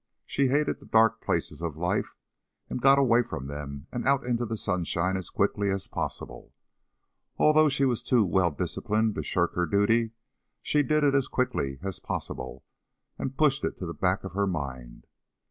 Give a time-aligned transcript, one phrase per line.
[0.25, 2.15] She hated the dark places of life,
[2.67, 6.55] and got away from them and out into the sunshine as quickly as possible.
[7.37, 10.13] Although she was too well disciplined to shirk her duty,
[10.63, 12.65] she did it as quickly as possible
[13.19, 15.05] and pushed it to the back of her mind.